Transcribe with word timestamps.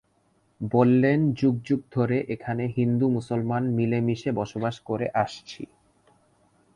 বললেন 0.71 1.19
যুগ 1.33 1.55
যুগ 1.63 1.81
ধরে 1.91 2.17
এখানে 2.27 2.63
হিন্দু 2.77 3.05
মুসলমান 3.09 3.63
মিলে 3.77 3.99
মিশে 4.01 4.31
বসবাস 4.31 4.75
করে 4.79 5.07
আসছি। 5.15 5.63